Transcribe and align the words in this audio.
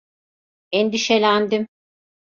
Endişelendim. 0.71 1.67